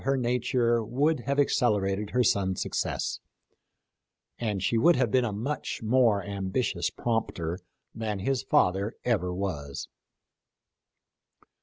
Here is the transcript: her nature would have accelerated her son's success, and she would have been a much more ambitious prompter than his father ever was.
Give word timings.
her 0.03 0.17
nature 0.17 0.83
would 0.83 1.19
have 1.27 1.37
accelerated 1.39 2.09
her 2.09 2.23
son's 2.23 2.59
success, 2.59 3.19
and 4.39 4.63
she 4.63 4.75
would 4.75 4.95
have 4.95 5.11
been 5.11 5.23
a 5.23 5.31
much 5.31 5.83
more 5.83 6.23
ambitious 6.23 6.89
prompter 6.89 7.59
than 7.93 8.17
his 8.17 8.41
father 8.41 8.95
ever 9.05 9.31
was. 9.31 9.89